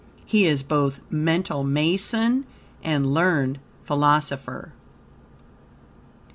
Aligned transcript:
He 0.25 0.47
is 0.47 0.63
both 0.63 0.99
Mental 1.11 1.63
Mason 1.63 2.47
and 2.83 3.13
learned 3.13 3.59
philosopher. 3.83 4.73